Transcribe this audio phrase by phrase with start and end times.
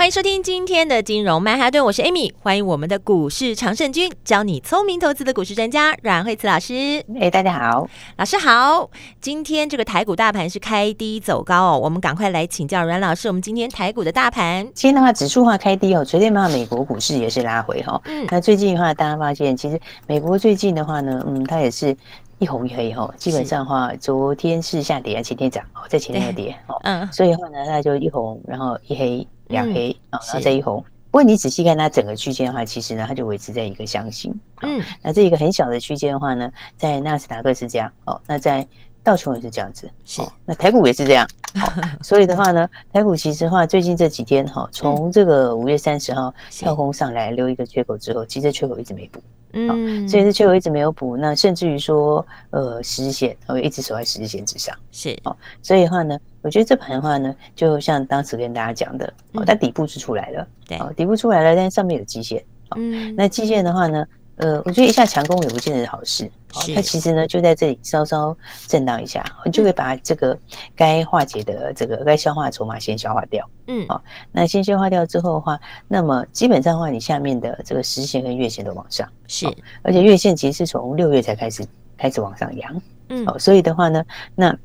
[0.00, 7.04] 欢迎收听今天的金融曼哈顿，我是 Amy，欢迎我们的股市常胜军，教你聪明投资的股市专家阮慧慈老师。
[7.20, 7.86] 哎，大家好，
[8.16, 8.88] 老师好。
[9.20, 18.02] 今天这个台股大盘是开低走高哦，我们赶快来请教阮老师，我们今天台股的大盘，今天的话指数化开低哦，昨天的话美国股市也是拉回哈、哦。
[18.06, 21.94] 嗯，那最近的话，大家发现其实美国最近的话呢，嗯，它也是
[22.38, 29.28] 一红一黑哈、哦，基本上的话，昨天是下跌，前天涨哦，在前天又跌哦，嗯，所以的话呢，它就一红然后一黑。
[29.50, 30.82] 两黑啊，然后再一红。
[31.10, 34.32] 不过你仔细看它整个区间的话，其实呢，它就维持在一个箱型。
[34.62, 38.66] 嗯，那这一个很小的区间的话呢，在纳斯达克是这样哦，那在
[39.02, 39.90] 道琼也是这样子。
[40.04, 41.28] 是，那台股也是这样。
[41.58, 49.20] 好，所以的话呢，台股其实的话最近这几天哈，从这个五月三十号跳空上来留一个缺口之后，其实缺口一直没补。
[49.52, 54.72] 嗯，所以这缺口一直没有补，那甚至于说，呃，十日线会一直守在十日线之上。
[54.92, 62.44] 是，哦，所以的话呢，我觉得这盘的话呢，就像当时跟大家讲的，哦，它底部是出来了，对，哦，底部出来了，但是上面有基线，
[62.76, 66.30] 嗯，那基线的话呢，呃，我觉得一下强攻也不见得是好事。
[66.74, 70.36] 它其实呢，就在这里稍稍震荡一下，你就会把这个
[70.74, 73.48] 该化解的这个该消化的筹码先消化掉。
[73.68, 74.02] 嗯，好，
[74.32, 79.08] 那先消化掉之后的话，那么基本上的话，你下面的这个实线跟月线都往上。
[79.28, 79.46] 是，
[79.82, 81.64] 而且月线其实是从六月才开始
[81.96, 82.82] 开始往上扬。
[83.10, 84.56] 嗯，好，所以的话呢，那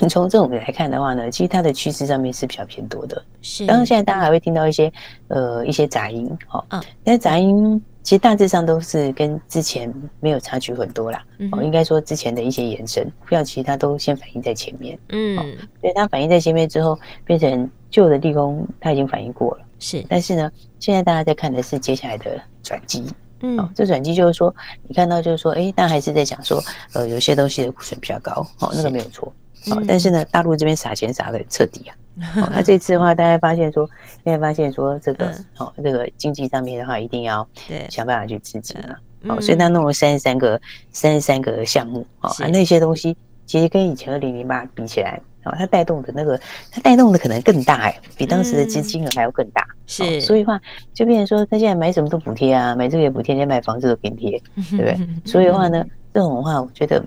[0.00, 3.22] 你从这种来看的话呢，其实它的趋势上面是比较偏多的。
[3.42, 4.92] 是，当然现在大家还会听到一些
[5.28, 7.82] 呃一些杂音，好，嗯，但杂音。
[8.02, 15.42] 其实大致上都是跟之前没有差距很多啦，嗯、哦，应该说之前的一些延伸，不要其实它都先反映在前面，嗯，哦，
[15.82, 23.04] 所以它反映在前面之后，变成旧的地宫，它已经反映过了，是，但是呢，现在大家在看的是接下来的转机，
[23.42, 24.52] 嗯，哦，这转机就是说，
[24.88, 26.58] 你看到就是说，哎，大家还是在讲说，
[26.94, 29.30] 呃，有些东西的库存比较高，哦，那个没有错。
[29.70, 31.96] 哦，但是呢，大陆这边撒钱撒的很彻底啊。
[32.36, 33.88] 哦，那这次的话，大家发现说，
[34.24, 37.46] 现在发现说，这个哦，这个经济上面的话，一定要
[37.88, 38.98] 想办法去刺激了。
[39.24, 40.60] 哦，所以他弄了三十三个
[40.92, 42.06] 三十三个项目。
[42.20, 43.16] 哦，那些东西
[43.46, 46.38] 其实跟以前二零零八比起来，哦，它带动的那个，
[46.70, 49.66] 它带动的可能更大哎，比当时的资金额还要更大。
[49.86, 50.60] 是，所以话
[50.92, 54.98] 就变成说，他现在买什么都补贴啊，买这个也补贴，连买房子都给贴，对不对？
[55.24, 55.82] 所以的话呢，
[56.12, 57.02] 这种的话，我觉得。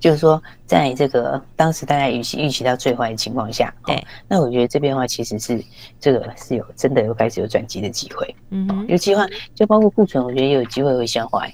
[0.00, 5.62] 就是说，在这个当时大家预期预期到最坏的情况下，对，那我觉得这边的话其实是
[6.00, 9.24] 这个是有真的有开始有转机的机会，嗯，有机会
[9.54, 11.46] 就包括库存，我觉得也有机会会消化。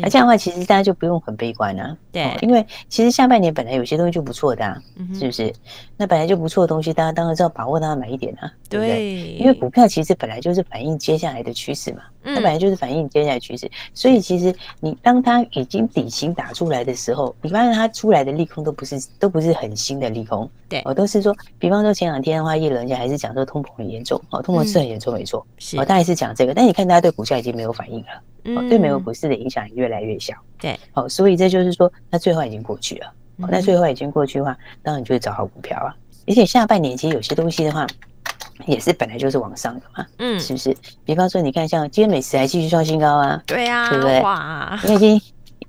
[0.00, 1.96] 那这样的话，其实大家就不用很悲观啊。
[2.12, 4.80] 对，因为其实下半年本来有些东西就不错的啊，
[5.12, 5.52] 是不是？
[5.96, 9.32] 那本来就不错的东西，大家当然是要把握它买一点啊，对不对？
[9.40, 13.70] 因为股票其实本来就是反映接下来的趋势嘛，它本来就是反映接下来趋势。
[13.94, 28.06] 所以其实你当它已经底型打出来的时候，你发现它出来的利空都不是都不是很新的利空，对，我都是说，比方说前两天的话，叶人家还是讲说通膨很严重，哦，通膨是很严重，没错，是，哦，他还是讲这个，但你看大家对股价已经没有反应了。
[28.56, 30.34] 哦，对美国股市的影响越来越小。
[30.58, 33.06] 对，哦，所以这就是说，那最后已经过去了。
[33.38, 35.94] 哦，那最后已经过去的话，当然就会找好股票啊。
[36.26, 37.86] 而且下半年其实有些东西的话，
[38.66, 40.06] 也是本来就是往上的嘛。
[40.18, 40.74] 嗯，是不是？
[41.04, 43.42] 比方说，你看像今天美食还继续创新高啊。
[43.46, 44.20] 对啊，对不对？
[44.20, 45.20] 哇，因为已经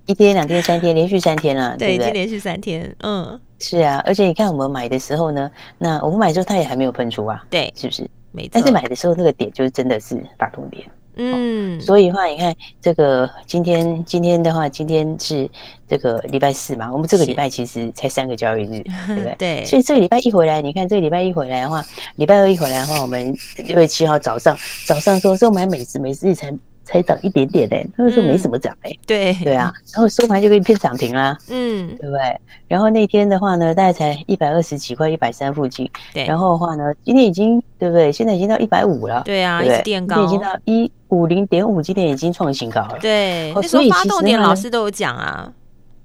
[0.05, 2.11] 一天、两天、三天，连续三天了，对不对？
[2.11, 4.01] 连续三天，嗯，是啊。
[4.05, 7.43] 而且你看我们买的时候呢，那我们买的时候它也还没有喷出啊。
[7.49, 8.09] 对，是不是？
[8.31, 8.49] 没错。
[8.53, 10.85] 但是买的时候那个点就是真的是大痛点。
[11.15, 15.49] 嗯，所以的话，你看这个今天，今天的话，今天是
[15.87, 19.35] 这个礼拜四嘛，我们这个礼拜其实才三个交易日，对不对？
[19.39, 19.65] 对。
[19.65, 21.85] 所以这个礼拜一回来，你看这个礼拜一回来的话，
[22.15, 26.53] 礼拜二一回来的话，我们六月七号早上早上说说买美食，美食日才。
[26.85, 32.41] 才涨一点点嘞，那个时候没什么涨哎，对对啊，然后收盘就给你变涨停啦，嗯，对不对？
[32.67, 36.25] 然后那天的话呢，大概才一百二十几块，一百三附近，对。
[36.25, 38.11] 然后的话呢，今天已经对不对？
[38.11, 43.53] 现在已经到一百五了，对啊，一直垫高，已经到一五零点五，今天已经创新高了，对。
[43.63, 45.49] 所以发动点老师都有讲啊，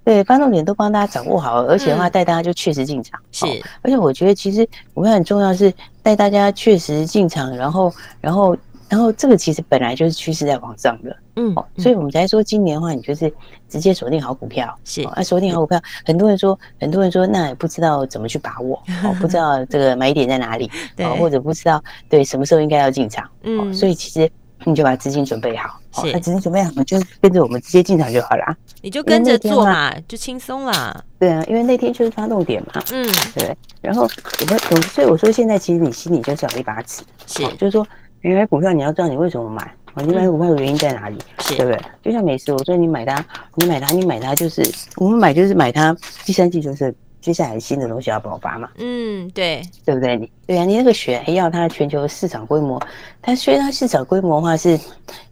[0.05, 3.47] 对，发动点都帮大家掌握好，而且的话带大家就确实进场，是。
[3.83, 5.73] 而且我觉得其实我们很重要是
[6.03, 8.57] 带大家确实进场，然后然后。
[8.89, 13.33] 然后这个其实本来就是趋势在往上的，嗯，所以我们才说今年的话，你就是
[13.69, 15.81] 直接锁定好股票，是，啊，锁定好股票。
[16.05, 24.31] 很多人说，很多人说，那也不知道怎么去把握， 哦，不知道这个买点在哪里， 对，或者不知道对什么时候应该要进场，嗯，所以其实
[24.65, 28.57] 你就把资金准备好，是，那资金准备好，你就跟着我们直接进场就好了。
[28.81, 31.05] 你就跟着做嘛，就轻松啦。
[31.19, 32.83] 对啊，因为那天就是发动点嘛。
[32.93, 33.57] 嗯，对。
[33.81, 37.87] 然后我们，所以我说现在其实你心里就是有一把尺，是，就是说
[38.21, 39.75] 原来股票你要知道你为什么买，
[40.05, 41.81] 你买股票的原因在哪里，是对不对？
[42.03, 43.25] 就像美食，我说你买它，
[43.55, 44.63] 你买它，你买它，就是
[44.97, 46.95] 我们买就是买它，第三季就是。
[47.21, 48.71] 接下来新的东西要爆发嘛？
[48.79, 50.17] 嗯，对，对不对？
[50.17, 52.81] 你对啊，你那个血要它全球市场规模，
[53.21, 54.79] 它虽然它市场规模的话是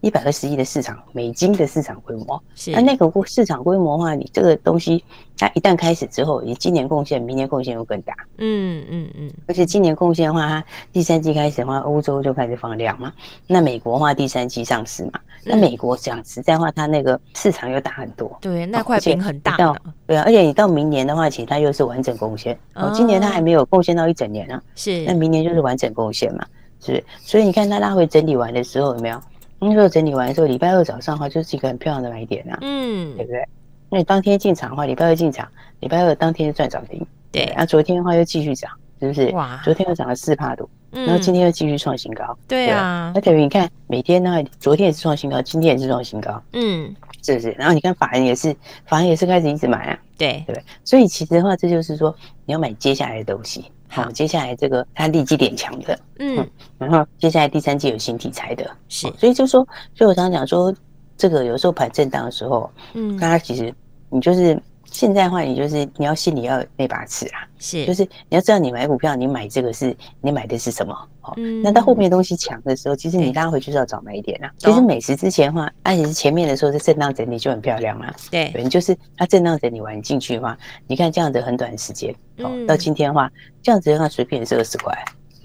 [0.00, 5.03] 一百二十亿的市场美金的市场规模，是那那个市场规模的话，你这个东西
[5.38, 8.15] 它一旦开始之后，你今年贡献，明年贡献会更大。
[8.38, 9.31] 嗯嗯嗯。
[9.47, 13.12] 而且今年贡献的话，它第三季开始的话，欧洲就开始放量嘛。
[13.47, 15.21] 那美国的话，第三季上市嘛。
[15.44, 18.37] 那美国讲实在话，它那个市场又大很多。
[18.41, 19.56] 对，那块饼很大。
[20.06, 22.59] 对啊，而且你到明年的话，其实它又是完整贡献。
[22.75, 24.61] 哦，今年它还没有贡献到一整年啊。
[24.75, 25.05] 是。
[25.05, 26.44] 那明年就是完整贡献嘛，
[26.81, 27.05] 是不是？
[27.21, 29.21] 所以你看它拉回整理完的时候，有没有？
[29.59, 32.59] 那时候整理完的时候，礼拜二早上的话，就是一个很漂亮的买点啊。
[32.62, 33.17] 嗯。
[33.17, 33.47] 对不对？
[33.96, 35.48] 那你当天进场的话，礼拜二进场，
[35.81, 37.04] 礼拜二当天就赚涨停。
[37.32, 37.50] 对。
[37.56, 38.70] 那昨天的话又继续涨，
[39.00, 39.31] 是不是？
[39.31, 39.58] 哇。
[39.64, 40.69] 昨天又涨了四帕多。
[40.90, 47.50] 然后今天又继续创新高，嗯、对啊，那等于你看每天呢，昨天也是创新高，今天也是创新高，嗯，是不是？
[47.52, 48.54] 然后你看法人也是，
[48.84, 52.14] 法人也是开始一直买啊，对对，对，所以其实的话，这就是说
[52.44, 60.75] 你要买接下来的东西，好，接下来这个它利基点强的，嗯，嗯，然后接下来第三季有新题材的，是，所以就说，所以我常常讲说，
[61.19, 63.75] 这个有时候盘震荡的时候，嗯，大家其实
[64.11, 64.61] 你就是。
[64.88, 74.50] 现在的话，你就是你要心里要有那把尺啊，是，就是你要知道你买股票，你买这个是你买的是什么，哦，嗯，那到后面东西强的时候，其实你拉回去是要早买一点啊。
[74.56, 80.56] 其实美食之前的话，而且是前面的时候是震荡整理就很漂亮啦，对，你就是它震荡整理完进去的话，
[80.87, 83.31] 你看这样子很短时间，哦，到今天的话，
[83.62, 84.97] 这样子的话随便也是二十块。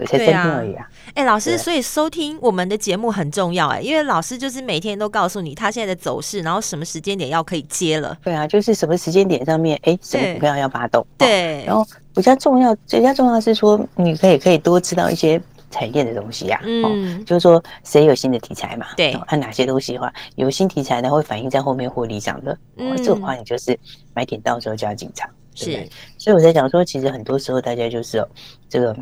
[0.08, 0.90] 才三天而已啊！
[1.14, 8.18] 哎、老师，所以收听我们的节目很重要哎、欸，因为老师就是每天都告诉你他现在的走势，然后什么时间点要可以接了。
[8.24, 11.06] 对啊，就是什么时间点上面，哎、欸，什么股票要发动？
[11.18, 11.64] 对。
[11.66, 11.86] 然后
[12.16, 16.64] 比较重要，比较重要的是说，你可以可以多知道一些产业的东西呀、啊。
[16.66, 17.24] 嗯。
[17.26, 18.88] 就是说，谁有新的题材嘛？
[18.96, 19.14] 对。
[19.28, 22.58] 看哪些东西的话，有新题材呢会反映在后面获利上的。
[22.78, 22.96] 嗯。
[22.98, 23.78] 这种话，你就是
[24.14, 25.86] 买点到时候就要进场，对不对？
[25.86, 25.92] 是。
[26.18, 28.28] 所以我在讲说，其实很多时候大家就是哦，
[28.70, 28.96] 这个。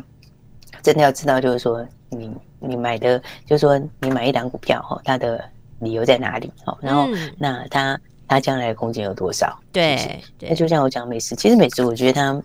[0.82, 5.42] 真的要知道，就是说你你买的，就是说你买一档股票哈，它的
[5.80, 6.52] 理由在哪里？
[6.66, 7.08] 哦，然后
[7.38, 9.58] 那它它将来的空间有多少？
[9.72, 12.42] 对，那就像我讲美食，其实美食我觉得它，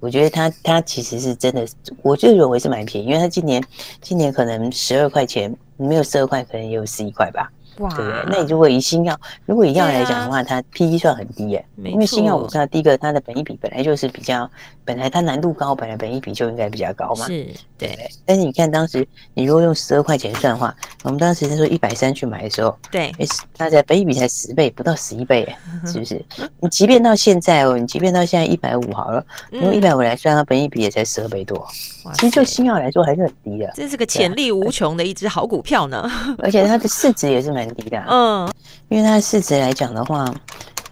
[0.00, 1.66] 我觉得它它其实是真的，
[2.02, 3.62] 我就认为是蛮便宜，因为它今年
[4.00, 7.50] 今年可能十二块钱，没有十二块，可能也有十一块吧。
[7.78, 8.24] 哇，对不对？
[8.28, 14.48] 那你如果以新药，如果以药来讲的话，它 PE 算很低耶，因为新药我知道，第一个它的本益比本来就是比较，
[14.84, 17.26] 本来它难度高，本来本益比就应该比较高嘛。
[17.26, 17.46] 是，
[17.76, 17.96] 对。
[18.24, 20.74] 但是你看当时，你如果用十二块钱算的话，
[21.04, 23.12] 我们当时他说一百三去买的时候，对，
[23.56, 25.46] 大家本益比才十倍，不到十一倍，
[25.86, 26.24] 是不是？
[26.60, 31.66] 你即便到现在哦，你即便到现在一百五好了，用一百五来算，它本益比也才十二倍多。
[32.14, 33.70] 其实就新药来说还是很低的。
[33.74, 36.08] 这是个潜力无穷的一只好股票呢，
[36.38, 37.65] 而且它的市值也是蛮。
[37.74, 38.50] 低的，嗯，
[38.88, 40.32] 因为它的市值来讲的话，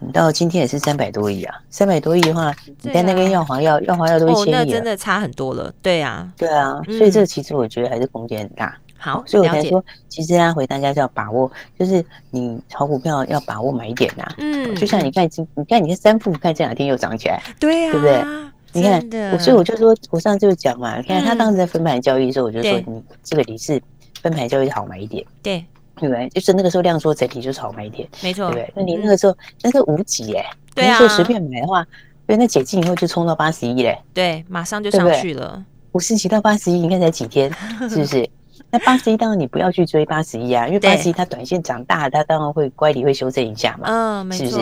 [0.01, 8.77] 你到今天也是三百多亿啊，三百多亿的话，你在那边药华药药华药都一千亿了，哦，那真的差很多了，对啊，对啊，所以这其实我觉得还是空间很大。
[8.97, 18.25] 好，所以我才说，其实他回大家就要把握，就是你炒股票要把握买点呐，嗯，就像你看今，你看你看三富，看这两天又涨起来，对呀，对不对？
[18.73, 23.81] 你看，我所以我就说，我上次就讲嘛，你看他当时在分盘交易的时候，我就说你这个你是
[24.23, 25.63] 分盘交易好买一点，对。
[25.97, 26.29] 对不对？
[26.31, 28.73] 就是那个时候量缩整体就是好买点，没错，对不对？
[28.77, 31.87] 那你那个时候那是五几哎，对啊，随便买的话，
[32.27, 35.65] 对，那解禁以后就冲到八十一嘞，对，马上就上去了。
[35.93, 37.51] 五十几到八十一，你看才几天，
[37.89, 38.29] 是不是？
[38.71, 44.57] 那八十一当然你不要去追八十一啊，因为八十一它短线长大，它当然会乖离会修正一下嘛，嗯，是不是？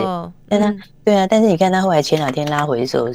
[0.47, 3.07] 但它对啊，但是你看它后来前两天拉回的时候，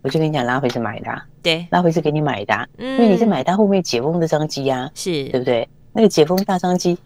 [0.00, 5.68] 我就跟你讲，拉回是买的，对，拉回是给你买的，因为你是买它后面解封的商机啊，是对不对？
[5.92, 6.96] 那个解封大商机。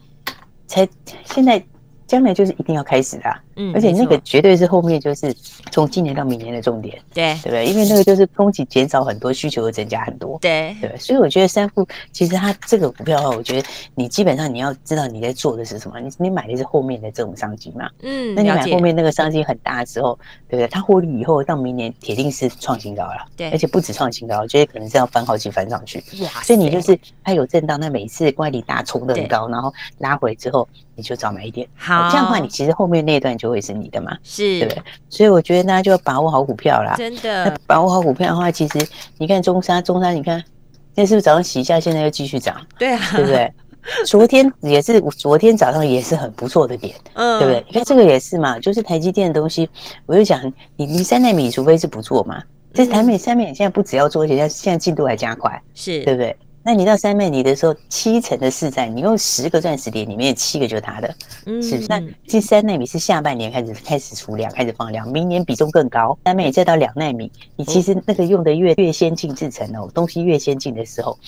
[0.67, 0.89] 才
[1.25, 1.65] 现在，
[2.07, 5.35] 将来就是一定要开始的，嗯，而且那个绝对是后面就是
[5.71, 7.67] 从今年到明年的重点，对，对不对？
[7.67, 10.97] 因为那个就是供给减少很多，需求会增加很多，对，对。
[10.99, 20.19] 所以我觉得三富其实它这个股票的话，我觉得你基本上你要知道你在做的是什么，你你买的是后面的这种商机嘛，嗯，那你买后面那个商机很大的时候，
[20.49, 20.69] 对不对？
[20.69, 26.43] 它获利以后到明年铁定是创新高了，对，而且不止创新高，我觉得可能是要翻好几番上去，哇！
[26.43, 30.69] 所以你就是它有震荡，那每次乖离大冲的很高，然后拉回之后。
[30.97, 34.83] 你就早买一点，好，这样的话，你其实后面那一段就会是你的嘛，是，对不对？
[35.09, 37.59] 所以我觉得大家就要把握好股票啦，真的。
[37.67, 38.87] 把握好股票的话，其实
[39.19, 40.43] 你看中沙，中沙，你看，
[40.95, 42.57] 那是不是早上洗一下，现在又继续涨？
[42.79, 43.53] 对啊，对不对？
[44.07, 47.65] 昨天也是，昨天早上也是很不错的点，嗯，对不对？
[47.69, 49.69] 你看这个也是嘛，就是台积电的东西，
[50.07, 50.41] 我就讲
[50.77, 56.35] 你你三奈米，除非是不做嘛，这台美三美现在不只要做，而且现在进度还加快，是对不对？
[56.65, 61.89] 那你到三奈米的时候，七成的市占，你用十个钻石点，里面有七个就是它的，嗯，是不是？
[61.89, 66.19] 那这三奈米是下半年开始开始出量，开始放量，明年比重更高。
[66.25, 71.19] 三奈米再到两奈米，你其实那个用的越越先进制程哦，东西越先进的时候，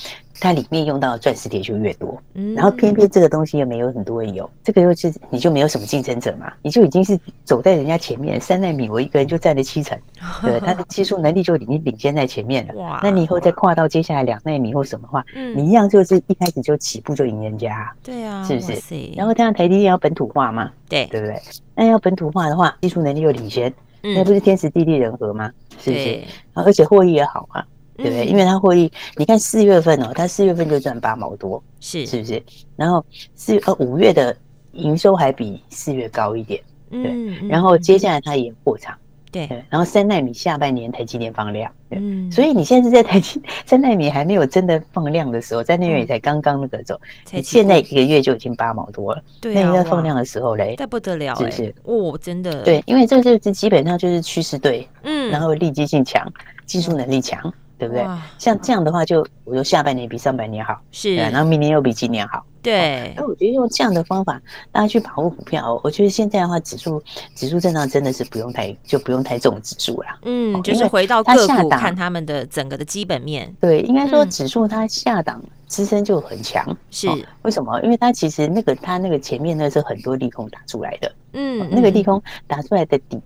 [0.41, 2.19] 它里面用到的钻石点就越多。
[2.33, 8.41] 嗯，然后偏偏这个东西又没有很多人有，这个又是你就没有什么竞争者嘛，你就已经是走在人家前面。
[8.41, 9.99] 三奈米我一个人就占了七成，
[10.41, 12.75] 对，它的技术能力就已经领先在前面了。
[12.81, 15.23] 哇，那你以后再跨到接下来两奈米或什么话？
[15.35, 19.11] 嗯，你一样就是一开始就起步就赢人家，对啊，是不是？
[19.17, 21.41] 然后这样台积电要本土化嘛，对，对不对？
[21.75, 25.51] 那要本土化的话，技术能力又领先，那不是天时地利人和吗？
[25.81, 26.21] 是不是？
[26.55, 27.67] 而且获利也好啊，
[27.97, 28.27] 对不对？
[28.27, 32.43] 因为它获利，你看四月份哦，它四月份就赚八毛多，是是不是？
[32.77, 33.05] 然后
[33.35, 34.37] 四呃五月的
[34.73, 38.97] 营收还比四月高一点，对，然后接下来它也扩厂。
[39.47, 46.99] 对，然后三奈米下半年台积电放量，嗯，所以你现在是在台积三奈米还没有真的放量的时候，三奈米才刚刚那个走，
[47.31, 51.75] 你现在一个月就已经八毛多了，对，那你在放量的时候嘞，那不得了，是不是？
[51.85, 56.27] 哦，真的，对，因为这就是基本上就是趋势对，嗯，然后利基性强，
[56.65, 57.53] 技术能力强。
[57.79, 58.05] 对不对？
[58.39, 63.13] 像这样的话，就我就下半年比上半年好，是，然后明年又比今年好，对。
[63.17, 64.41] 那我觉得用这样的方法，
[64.73, 67.03] 大家去把握股票，我觉得现在的话，指数
[67.35, 70.09] 指数震荡真的是不用太就不用太重指数了。
[70.23, 73.55] 嗯，就是回到个股看他们的整个的基本面。
[73.61, 77.09] 对，应该说指数它下档支撑就很强，是
[77.43, 77.81] 为什么？
[77.83, 83.21] 因为它其实那个它那个前面那是很多利空打出来的，嗯，那个利空打出来的底。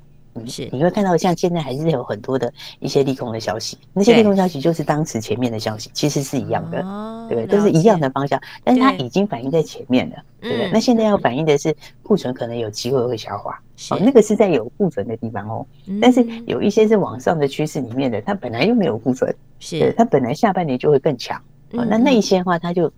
[0.47, 6.83] 是，你会看到像现在还是有很多的一些利空的消息，那些利空消息就是当时前面的消息，其实是一样的，
[7.29, 7.47] 对不对？
[7.47, 10.71] 都是一样的方向，但是它已经反映在前面了，对不对？
[10.73, 13.61] 那现在要反映的是库存可能有机会会消化，
[13.91, 15.67] 哦，那个是在有库存的地方哦，
[16.01, 19.93] 但是有一些是往上的趋势里面的，它本来又没有库存，是。
[19.97, 21.37] 它本来下半年就会更强，
[21.73, 22.91] 哦，那那一些的话，它就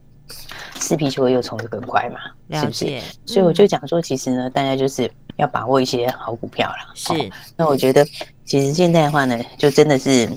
[0.80, 2.18] 势必就会又冲得更快嘛，
[2.60, 3.00] 是不是？
[3.26, 5.10] 所以我就讲说，其实呢，大家就是。
[5.36, 7.10] 要把握一些好股票了，是。
[7.56, 8.04] 那我觉得，
[8.44, 10.28] 其实现在的话呢，就真的是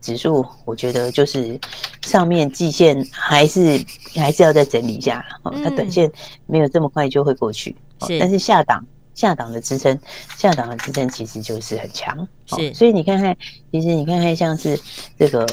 [0.00, 1.60] 指数，我觉得就是
[2.00, 3.84] 上面季线还是
[4.16, 5.52] 还是要再整理一下哦。
[5.62, 6.10] 它短线
[6.46, 8.18] 没有这么快就会过去，是。
[8.18, 8.82] 但是下档
[9.14, 9.96] 下档的支撑，
[10.38, 12.72] 下档的支撑其实就是很强，是。
[12.72, 13.36] 所以你看看，
[13.70, 14.80] 其实你看看像是
[15.18, 15.46] 这个。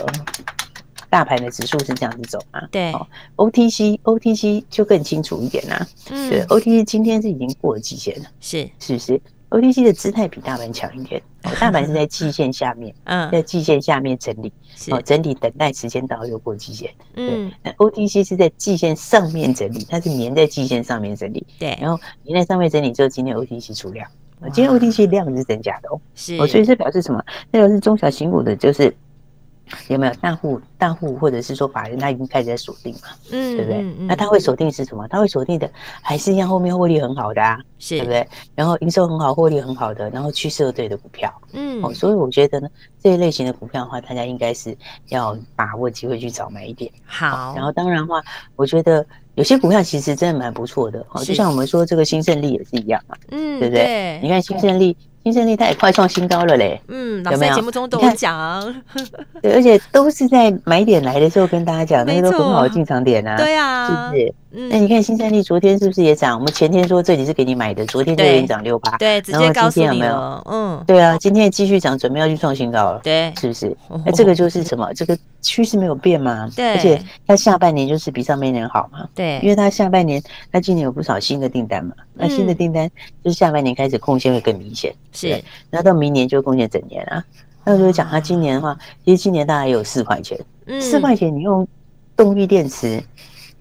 [1.09, 2.61] 大盘的指数是这样子走嘛？
[2.71, 2.93] 对
[3.35, 5.87] ，OTC OTC 就更清楚一点啦。
[6.11, 8.69] 嗯，对，OTC 今天是已经过了季线了，是。
[8.79, 11.19] 是不是？OTC 的姿态比大盘强一点，
[11.59, 14.53] 大盘是在季线下面，嗯，在季线下面整理，
[14.91, 24.07] 哦，整理等待时间到又过季线，嗯，那 OTC 是在季线上面整理，它是粘在季线上面整理，对，然后粘在上面整理之后，今天 OTC 出量，
[24.53, 27.19] 今天 OTC 量是增加的哦，是，哦，所以这表示什么？
[27.49, 28.95] 那个是中小型股的，就是。
[29.87, 30.59] 有没有大户？
[30.77, 33.09] 大户或者是说法人，他已经开始在锁定嘛？
[33.31, 33.83] 嗯，对不对？
[34.07, 35.07] 那他会锁定是什么？
[35.09, 35.69] 他会锁定的
[36.01, 38.27] 还是一样，后面获利很好的啊，是对不对？
[38.55, 41.29] 然后营收很好，获利很好的，然后趋势对的股票。
[41.51, 42.69] 嗯，哦，所以我觉得呢，
[43.01, 44.75] 这一类型的股票的话，大家应该是
[45.09, 46.89] 要把握机会去找买一点。
[47.05, 48.23] 好，然后当然的话，
[48.55, 51.05] 我觉得有些股票其实真的蛮不错的。
[51.11, 53.17] 哦，就像我们说这个新胜利也是一样嘛。
[53.31, 54.19] 嗯，对不对？
[54.23, 54.95] 你看新胜利。
[55.31, 57.49] 新胜利它也快创新高了嘞，嗯，老师在？
[57.51, 58.75] 节目中都讲，
[59.41, 64.33] 对，而且都是在买点来的时候跟大家讲，那个都很好的进场点啊，对啊，是不是？
[64.51, 66.37] 嗯，那你看新胜利昨天是不是也涨？
[66.39, 73.75] 我们前天说这里是给你买的，昨天就已经涨六八，对，直接告诉你了，嗯，对啊，今天也继续涨，准备要去创新高了，对，是不是？
[74.05, 74.91] 那这个就是什么？
[74.93, 82.89] 这个趋势没有变嘛，对，而且它下半年就是比上半年好嘛，对，因为它下半年它今年有不少新的订单嘛，那新的订单
[83.23, 84.93] 就是下半年开始贡献会更明显。
[85.11, 87.23] 是，那到明年就贡献整年啊。
[87.63, 88.75] 那如果讲它今年的话，
[89.05, 90.39] 其实今年大概有四块钱，
[90.81, 91.67] 四块钱你用
[92.15, 93.03] 动力电池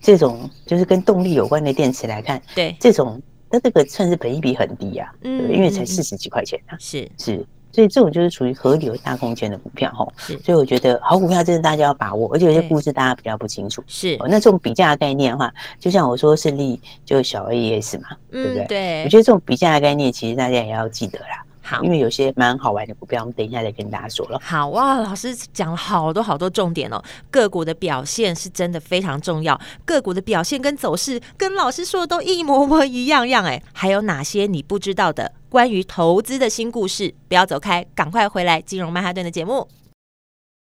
[0.01, 7.45] 这种就是跟动力有关的电池来看，对，这种那这个算是本益比很低呀，嗯，因为才四十几块钱啊，是是。
[7.71, 10.39] 所以这种就是属于合理有大空间的股票哈，是。
[10.41, 13.85] 所以我觉得好股票真的大家要把握，而且有些故事大家比较不清楚。
[13.87, 14.17] 是。
[14.21, 18.67] 那这种比价的概念的话，就像我说胜利就小 AES 嘛，对不对？
[18.67, 19.05] 对。
[19.05, 21.45] 我觉得这种比价的概念，其实大家也要记得啦。
[21.69, 24.41] 好，因为有些蛮好玩的股票，我们等一下再跟大家说了。
[24.43, 27.03] 好哇，老师讲了好多好多重点哦。
[27.31, 33.63] 个股的表现是真的非常重要，个股的表现跟走势跟老师说的都一模模一样样哎。
[33.75, 35.31] 还有哪些你不知道的？
[35.51, 38.61] 关于投资的新故事，不要走开，赶快回来！
[38.63, 39.69] 金融曼哈顿的节目，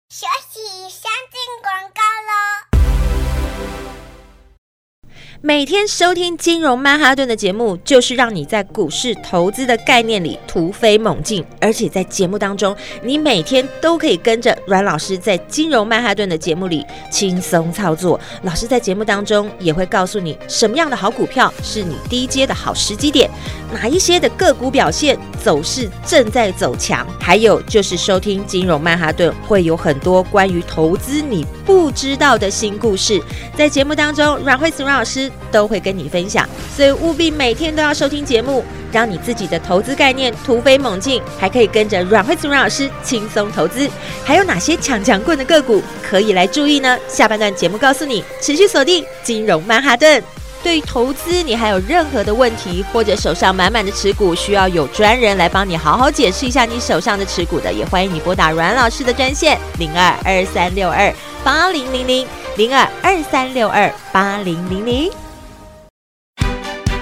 [0.08, 2.00] 学习，先进广告
[5.40, 11.44] 每天收听金融曼哈顿的节目，就是让你在股市投资的概念里突飞猛进。
[11.60, 18.18] 而且在节目当中，你每天都可以跟着阮老师在金融曼哈顿的节目里轻松操作。
[18.42, 23.30] 老师在节目当中也会告诉你什么样的好股票是你低阶的好时机点，
[23.72, 27.06] 哪一些的个股表现走势正在走强。
[27.20, 33.22] 还有就是收听金融曼哈顿，会有很多关于投资你不知道的新故事。
[33.56, 35.27] 在节目当中，阮慧慈阮老师。
[35.50, 43.88] 都会跟你分享，所以务必每天都要收听节目，让你自己的投资概念突飞猛进，还可以跟着阮慧慈阮老师轻松投资。
[44.24, 46.98] 还有哪些强强棍的个股可以来注意呢？
[47.08, 50.22] 下半段节目告诉你，持续锁定金融曼哈顿。
[50.60, 62.26] 对于投资，你还有任何的问题，或者手上满满的持股，需要有专人来帮你好好解释一下你手上的持股的，也欢迎你拨打阮老师的专线零二二三六二八零零零
[62.58, 65.08] 零二二三六二八零零零。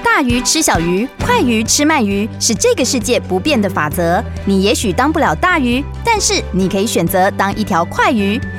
[0.05, 4.23] 大鱼吃小鱼，快鱼吃慢鱼，是这个世界不变的法则。
[4.45, 8.39] 你也许当不了大鱼，但是你可以选择当一条快鱼。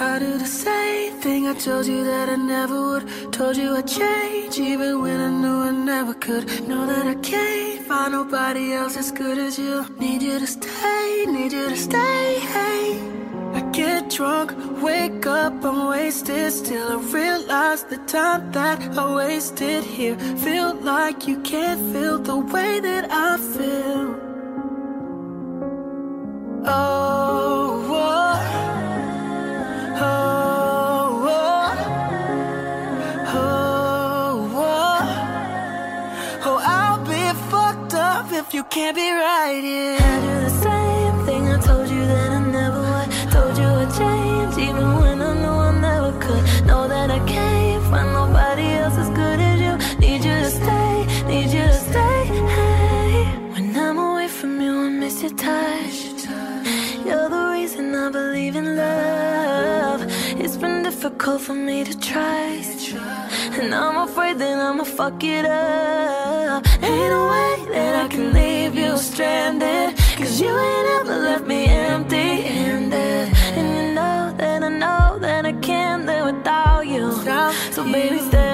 [0.00, 3.32] I do the same thing I told you that I never would.
[3.32, 6.68] Told you I'd change even when I knew I never could.
[6.68, 9.84] Know that I can't find nobody else as good as you.
[9.98, 12.38] Need you to stay, need you to stay.
[12.38, 13.00] Hey.
[13.54, 16.52] I get drunk, wake up, I'm wasted.
[16.52, 20.16] Still, I realize the time that I wasted here.
[20.46, 24.14] Feel like you can't feel the way that I feel.
[26.66, 27.08] Oh.
[30.00, 31.26] Oh,
[33.28, 34.68] oh, oh,
[38.32, 42.30] if you can't be right, yeah I do the same thing I told you that
[42.32, 42.37] I
[61.28, 62.92] difficult for me to trust
[63.60, 66.66] And I'm afraid that I'ma fuck it up.
[66.82, 69.96] Ain't no way that I can leave you stranded.
[70.16, 73.28] Cause you ain't ever left me empty-handed.
[73.58, 77.12] And you know that I know that I can't live without you.
[77.72, 78.47] So baby stay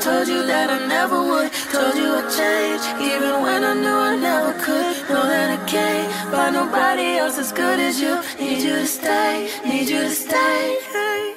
[0.00, 4.16] told you that I never would Told you I'd change Even when I knew I
[4.16, 8.80] never could Know that I can't find nobody else as good as you Need you
[8.80, 11.34] to stay, need you to stay hey.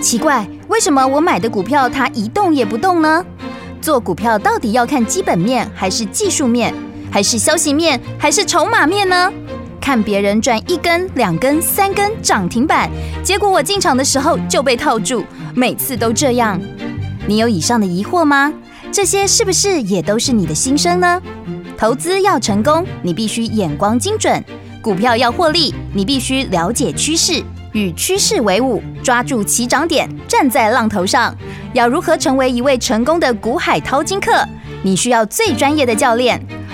[0.00, 3.24] 奇怪，为什么我买的股票它一动也不动呢？
[3.80, 6.74] 做股票到底要看基本面，还是技术面，
[7.10, 9.32] 还是消息面，还是筹码面呢？
[9.80, 12.90] 看别人赚一根、两根、三根涨停板，
[13.22, 16.60] 结果我进场的时候就被套住，每次都这样。
[17.26, 18.52] 你有以上的疑惑吗？
[18.90, 21.22] 这些是不是也都是你的心声呢？
[21.78, 24.42] 投资要成功，你必须眼光精准；
[24.82, 27.42] 股票要获利，你必须了解趋势。
[27.72, 31.34] 与趋势为伍，抓住起涨点，站在浪头上。
[31.72, 34.46] 要如何成为一位成功的股海淘金客？
[34.82, 36.44] 你需要最专业的教练。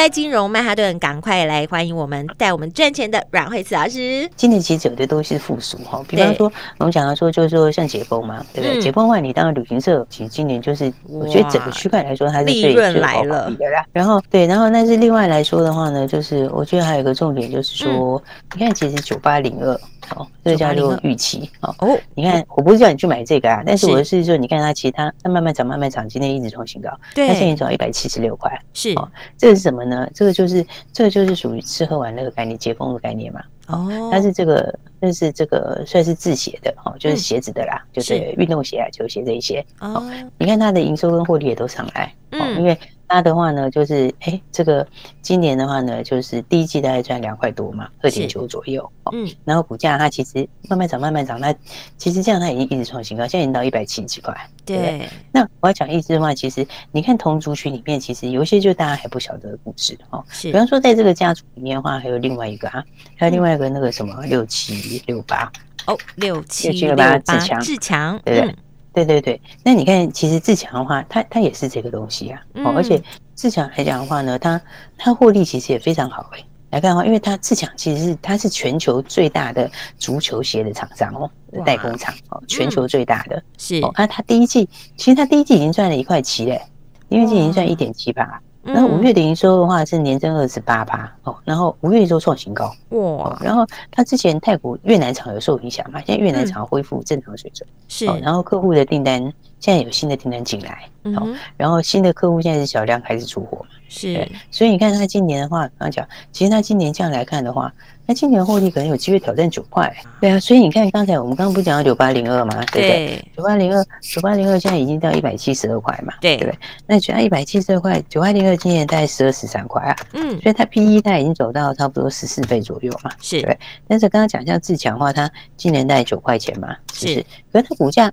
[0.00, 4.26] 来，金融曼哈顿，赶快来欢迎我们带我们赚钱的阮慧慈老师。
[4.34, 8.78] 今年其实有的都是复苏哈，比方说我们讲到说，就是说像解封嘛，对不对？
[8.78, 13.54] 嗯、解封的话，你当然旅行社其实今年就是，我觉得整个区块来说，它是最利润来了，
[13.92, 18.22] 然后对，然后但是另外来说的话呢，就是我觉得还有一个重点就是说，嗯、
[18.54, 19.78] 你看其实九八零二。
[20.16, 21.72] 哦，这个叫做预期哦。
[21.78, 28.50] 哦，你看，我不是叫你去买这个啊，但是我是说，你看它其他它慢慢涨，慢慢涨，今天一直创新高，对，它现在涨到一百七十六块。
[28.74, 29.08] 是哦，
[29.38, 29.89] 这是什么呢？
[30.14, 33.40] 这个就是这个就是属于吃喝玩乐的概念，解封的概念嘛。
[33.66, 39.64] 哦，但是这个但是这个算是自鞋的哦，就是鞋子的啦，就是运动鞋啊、球鞋这一些。
[39.80, 40.02] 哦，
[40.38, 42.12] 你看它的营收跟获利也都上来。
[42.32, 42.78] 哦，因为。
[43.10, 44.86] 它的话呢，就是哎、欸，这个
[45.20, 48.88] 今年的话呢，就是第一季大概赚两块多嘛，二点九左右。
[49.12, 51.52] 嗯，然后股价它其实慢慢涨，慢慢涨，那
[51.98, 54.32] 其实这样它已经一直创新高，现在已经到一百七十几块。
[54.64, 60.24] 对，对，那我要讲意思的话，其实你看同族群里面，其实有一些就大家还不晓得的故事哦。
[60.28, 62.84] 是，比方说在这个家族里面的话，还有另外一个啊，
[63.16, 65.50] 还有另外一个那个什么六七六八
[65.86, 68.40] 哦，六七六八自强自强，对。
[68.42, 68.56] 嗯
[68.92, 73.00] 对对对，那你看，其实自强的话，它它也是这个东西啊，哦，而且
[73.34, 74.60] 自强来讲的话呢，它
[74.98, 76.44] 它获利其实也非常好哎。
[76.70, 81.30] 来看的话，因为它自强其实是它是全球最大的足球鞋的厂商哦，
[81.64, 83.92] 代工厂哦，全球最大的是哦。
[83.96, 86.60] 那它第一季其实它第一季已经赚了一块七嘞，
[87.08, 88.40] 第一季已经赚一点七八。
[88.62, 99.20] 然后五月的营收的话是年增二十八趴哦，然后五月营收创新高哇，然后他之前泰国越南厂有受影响嘛，现在越南厂恢复正常水准是，然后客户的订单
[99.58, 107.72] 现在有新的订单进来，哦，然后新的客户现在是小量开始出货嘛，是，所以你看他今年的话，刚刚讲，其实他今年这样来看的话。
[108.10, 109.88] 那今年获利可能有机会挑战九块，
[110.20, 112.56] 对啊，所以你看刚才我们刚刚不讲到九八零二嘛？
[112.72, 113.24] 对不对？
[113.36, 116.58] 九八零二，九八零二现在已经到一百七十二块嘛，对不对？
[116.88, 123.56] 那九八一百七十二块，九八零二今年大概十二十三块啊，嗯，所以它 P E 它已经走到差不多十四倍左右嘛，是对。
[123.86, 128.12] 但是刚刚讲像自强的话，它今年大概九块钱嘛，是，是，可是它股价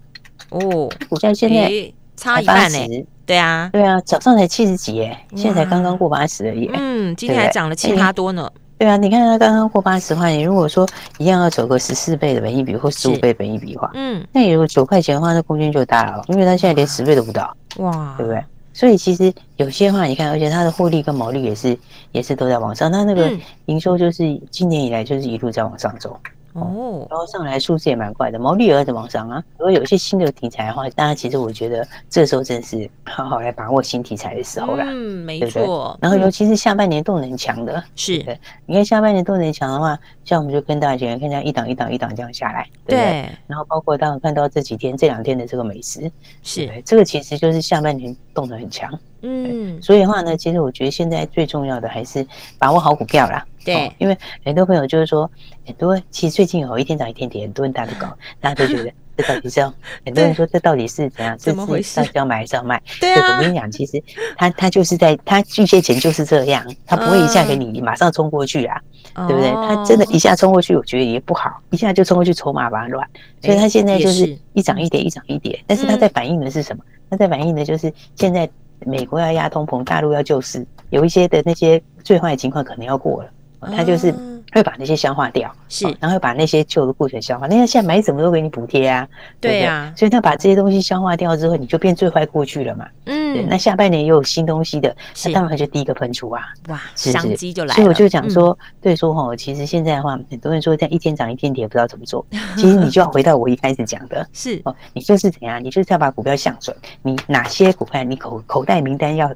[0.50, 1.72] 哦，股价现在
[2.16, 2.78] 差一半呢，
[3.26, 8.48] 对啊，对啊，早上才七十几耶，现在才刚刚过八十而已，嗯，今天还涨了七八多呢。
[8.78, 10.88] 对啊，你看它刚刚过八十块，你如果说
[11.18, 18.44] 一样要走个十四倍的本益比或十五倍本益比的话，嗯，那你如果九块钱的话，那空间就大了，因为它现在连十倍都不到，哇，对不对？
[18.74, 21.76] 所以其实有些话你看，而且它的获利跟毛利也是
[22.12, 23.32] 也是都在往上，它那个
[23.66, 26.16] 营收就是今年以来就是一路在往上走。
[26.62, 29.44] 哦，然后上来数字也蛮快的，毛利也在往上啊。
[29.58, 34.86] 如果有一些新的题材的话，大家其实我觉得这时候正是好好来把握新题材的时候啦。
[34.88, 35.98] 嗯，没错。
[36.02, 38.38] 然后尤其是下半年动能强的，是的。
[38.66, 43.30] 你看下半年动能强的话，像我们就跟大家讲，看这样一档一档一档这样下来，对不对？
[43.48, 46.12] 然后包括当然看到这几天这两天的这个美食，
[46.44, 48.92] 是这个其实就是下半年动能很强。
[49.22, 52.26] 嗯，所以的话呢，其实我觉得现在最重要的还是
[52.60, 53.44] 把握好股票啦。
[53.66, 54.16] 对，因为
[54.46, 55.30] 很多朋友就是说，
[55.68, 59.74] 很多其实最近有一天涨一天跌，很多人大家都搞，大家都觉得这到底是要，
[60.06, 61.36] 很多人说这到底是怎样？
[61.38, 61.98] 怎么回事？
[61.98, 62.82] 到底要买还是要卖？
[63.02, 64.02] 对啊，我跟你讲，其实
[64.38, 68.82] 他他就是在他巨蟹前就是这样，他不会一下给你马上冲过去啊，
[69.28, 69.52] 对不对？
[69.52, 73.06] 他真的一下冲过去，我觉得也不好，一下就冲过去，筹码把它乱，
[73.44, 76.84] 所以他现在就是一涨一跌，一涨一跌，但是他在反映的是什么？
[77.10, 78.50] 他在反映的就是现在。
[78.86, 83.30] 美国要压通膨，大陆要救市，有一些的那些最坏的情况可能要过了，
[83.76, 84.14] 他就是。
[84.58, 87.48] 会把那些消化掉，是，然后会把那些旧的库存消化。
[87.48, 89.08] 那现在买什么都给你补贴啊，
[89.40, 89.94] 对呀。
[89.96, 92.88] 所以他把这些东西消化掉之后，你就变最坏过去了嘛。
[93.06, 96.44] 嗯，那下半年又有新东西的，那当然就第一个喷出啊。
[96.70, 97.74] 哇，商机就来了。
[97.76, 102.26] 所以我就讲说，对说哈，其实现在的话，很多人说在一天涨一天跌，不知道怎么做。
[102.58, 109.32] 其实你就要回到我一开始讲的， 是哦，你就是怎样，你就是要把股票想准，你哪些股票你口口袋名单要。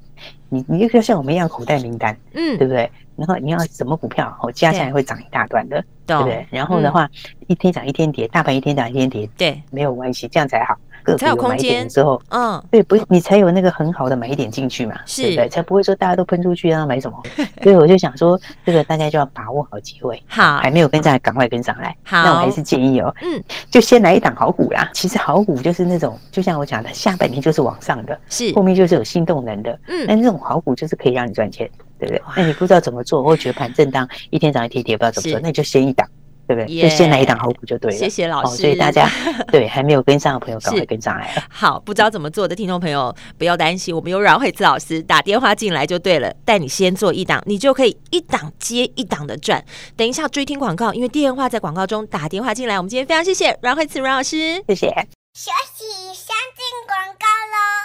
[0.54, 2.92] 你你就要像我们一样口袋名单，嗯，对不对？
[3.22, 6.46] 然后你要什么股票，哦，加起来会涨一大段的，对不对？
[6.50, 7.08] 然后的话，
[7.48, 10.76] 一天涨一天跌，大盘一天涨一天跌，对，没有关系，这样才好。
[11.04, 15.50] 个股有买点之后，嗯，对，不你才有那个很好的买点进去嘛，是，对不对？
[15.50, 17.20] 才不会说大家都喷出去，让他买什么？
[17.64, 20.22] 所以我就想说，这个大家就要把握好机会。
[20.28, 21.96] 好，还没有跟上来，赶快跟上来。
[22.04, 24.88] 好，那我还是建议哦，嗯，就先来一档好股啦。
[24.94, 31.68] 其实好股就是那种，就像我讲的，下半年就是往上的，是后面就是有新动能的，嗯，那这种好股就是可以让你赚钱，
[32.02, 32.22] 对不对？
[32.36, 36.06] 那你不知道怎么做，或觉得盘震荡，一天涨一天跌，不知道怎么做，那你就先一档。
[36.48, 37.98] 对不对？Yeah, 就先来一档好股就对了。
[37.98, 38.56] 谢谢老师。
[38.56, 39.10] 哦、所以大家
[39.54, 41.44] 对还没有跟上的朋友，赶快跟上来了。
[41.50, 49.64] 好，不知道怎么做的听众朋友不要担心，我们有阮慧慈老师打电话进来就对了，带你先做一档，你就可以一档接一档的赚。
[49.96, 52.76] 等一下追听广告，因为电话在广告中打电话进来。
[52.76, 54.88] 我们今天非常谢谢阮慧慈阮老师，谢谢。
[55.34, 57.81] 休息，先进广告喽。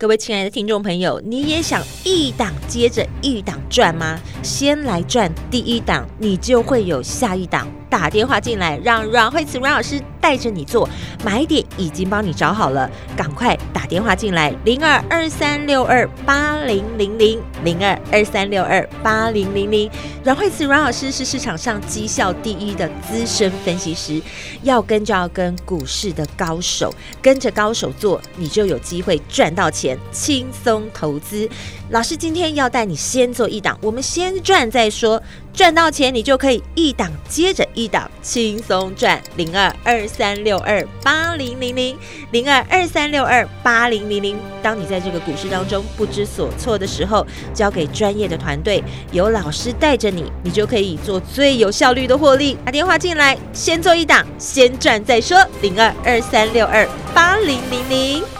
[0.00, 4.18] 各位亲爱的听众朋友，你也想一档接着一档赚吗？
[4.42, 7.68] 先来赚第一档，你就会有下一档。
[7.90, 10.88] 打电话进来，让阮慧慈阮老师带着你做，
[11.24, 19.90] 买点已经帮你找好了，赶快打电话进来，零二二三六二八零零零零二二三六二八零零零。
[20.22, 24.20] 阮慧慈阮老师是市场上绩效第一的资深分析师，
[24.62, 31.48] 要跟就要跟股市的高手，跟着高手做，你就有机会赚到钱，轻松投资。
[31.90, 35.20] 老师今天要带你先做一档，我们先赚再说。
[35.52, 39.20] 赚到钱，你就可以一档接着一档轻松赚。
[39.34, 41.98] 零二二三六二八零零零
[42.30, 44.38] 零二二三六二八零零零。
[44.62, 52.56] 当你在这个股市当中不知所措的时候，交给专业的团队，有老师带着你，你就可以做最有效率的获利。
[52.64, 55.36] 打电话进来，先做一档，先赚再说。
[55.60, 58.39] 零二二三六二八零零零。